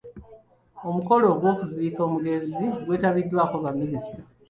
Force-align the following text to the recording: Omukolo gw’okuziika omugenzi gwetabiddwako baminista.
Omukolo 0.87 1.27
gw’okuziika 1.39 1.99
omugenzi 2.07 2.63
gwetabiddwako 2.85 3.55
baminista. 3.63 4.19